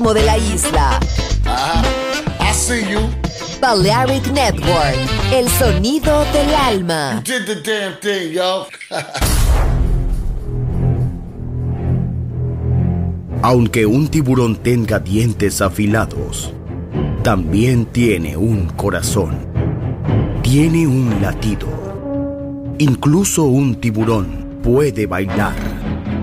ritmo 0.00 0.14
de 0.14 0.22
la 0.22 0.38
isla. 0.38 0.98
I 2.40 2.52
see 2.54 2.90
you. 2.90 3.00
Balearic 3.60 4.26
Network, 4.32 4.96
el 5.32 5.48
sonido 5.50 6.24
del 6.32 6.54
alma. 6.54 7.22
Did 7.22 7.44
the 7.44 7.56
damn 7.56 8.00
thing, 8.00 8.32
yo. 8.32 8.66
Aunque 13.42 13.84
un 13.86 14.08
tiburón 14.08 14.56
tenga 14.56 14.98
dientes 14.98 15.60
afilados, 15.60 16.52
también 17.22 17.84
tiene 17.84 18.38
un 18.38 18.68
corazón. 18.68 19.46
Tiene 20.42 20.86
un 20.86 21.20
latido. 21.20 21.68
Incluso 22.78 23.44
un 23.44 23.74
tiburón 23.74 24.60
puede 24.62 25.06
bailar. 25.06 25.54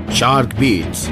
Shark 0.09 0.57
Beats, 0.59 1.11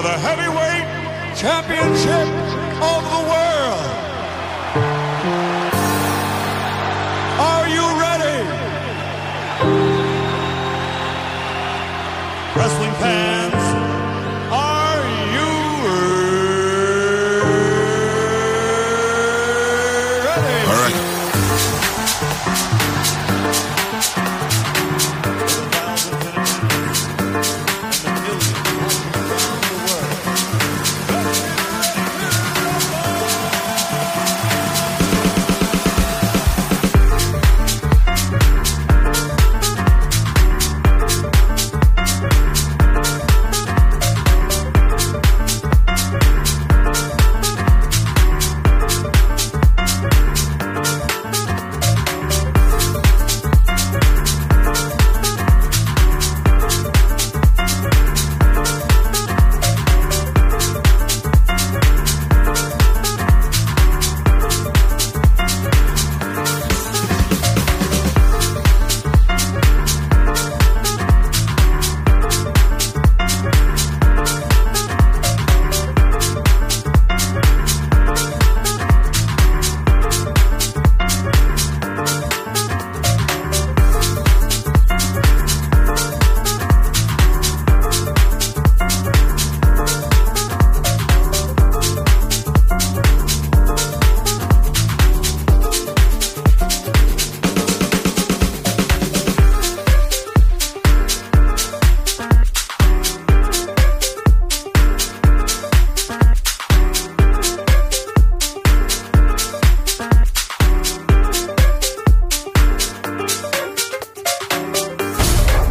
For 0.00 0.06
the 0.06 0.18
heavyweight 0.18 1.36
championship 1.36 2.26
of 2.80 3.02
the 3.12 3.22
world. 3.28 4.09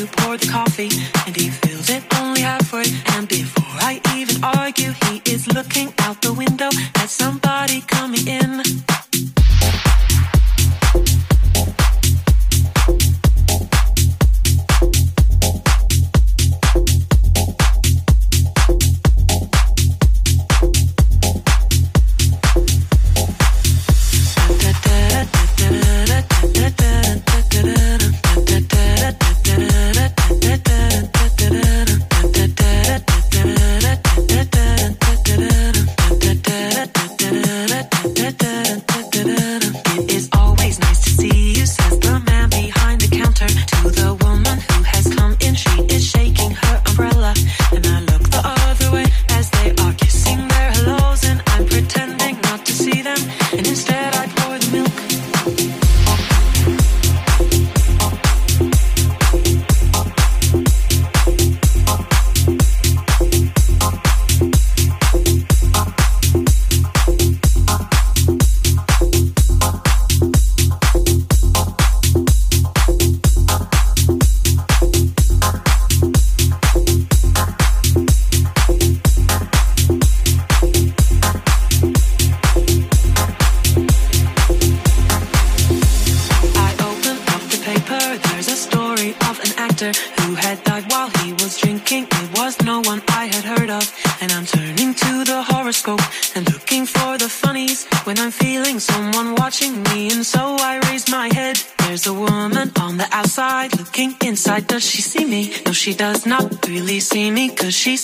who 0.00 0.06
pour 0.06 0.36
the 0.38 0.46
coffee, 0.46 0.90
and 1.26 1.36
he 1.36 1.50
fills 1.50 1.90
it 1.90 2.02
only 2.16 2.40
halfway. 2.40 2.84
And 3.14 3.28
before 3.28 3.76
I 3.90 4.00
even 4.16 4.42
argue, 4.42 4.92
he 5.04 5.20
is 5.30 5.46
looking 5.48 5.92
out 5.98 6.22
the 6.22 6.32
window 6.32 6.70
at 6.96 7.10
somebody 7.10 7.49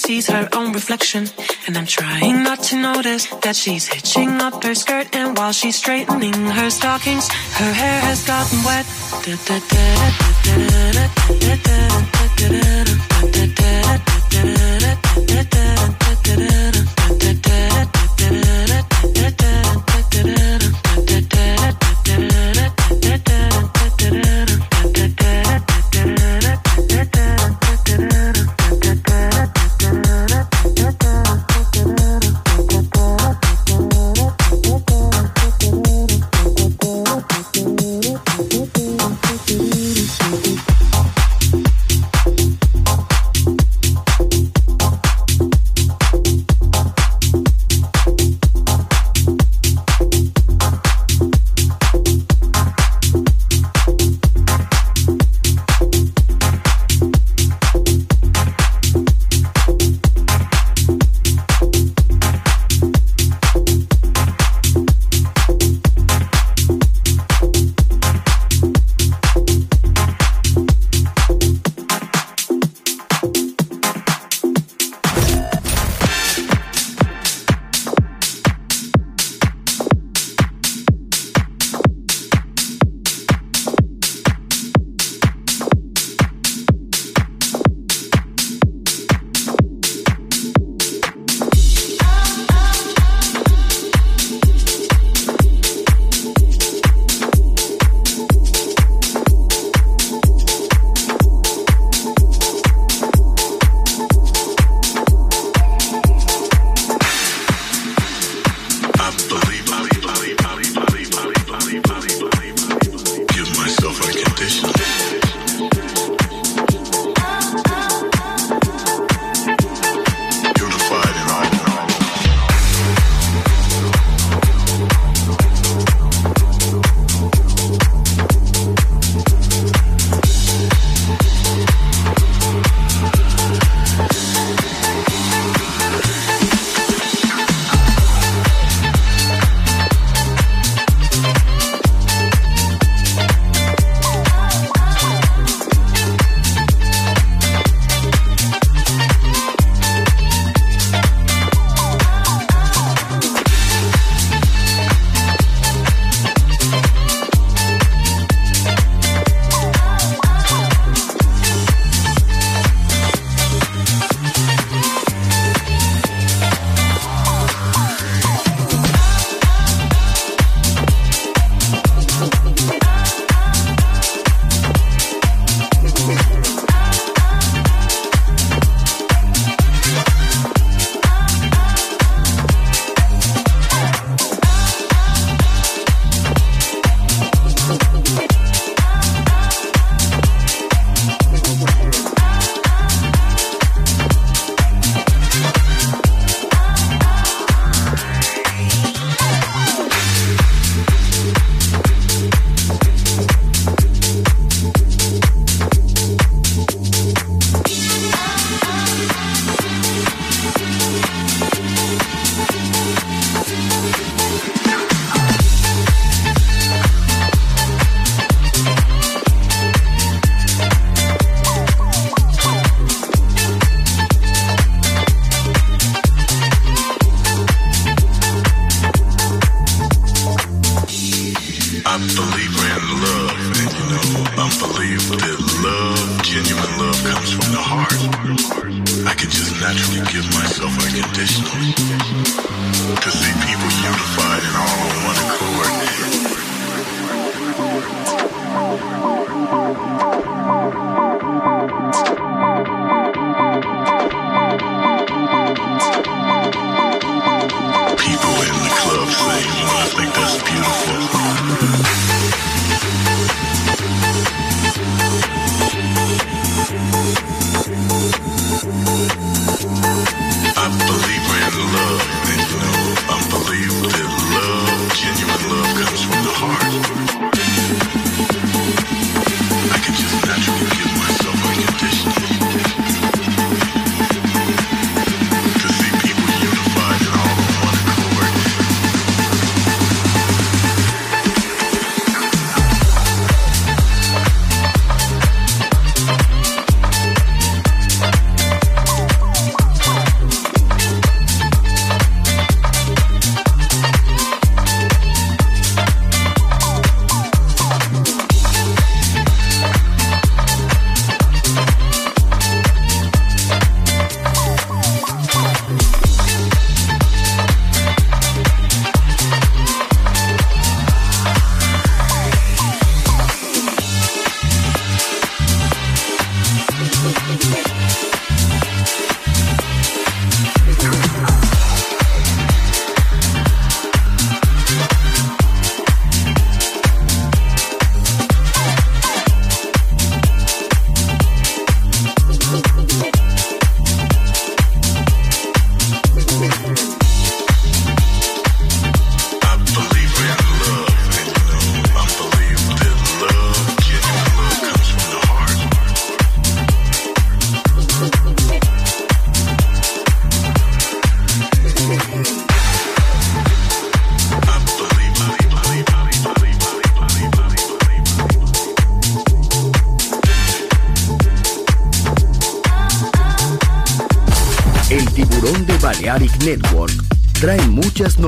sees 0.06 0.28
her 0.28 0.48
own 0.52 0.72
reflection. 0.72 1.26
And 1.66 1.76
I'm 1.76 1.86
trying 1.86 2.44
not 2.44 2.62
to 2.70 2.76
notice 2.76 3.26
that 3.42 3.56
she's 3.56 3.88
hitching 3.88 4.30
up 4.40 4.62
her 4.62 4.74
skirt. 4.74 5.06
And 5.16 5.36
while 5.36 5.52
she's 5.52 5.76
straightening 5.76 6.38
her 6.58 6.70
stockings, 6.70 7.26
her 7.60 7.72
hair 7.72 8.00
has 8.08 8.24
gotten 8.24 8.58
wet. 8.62 8.86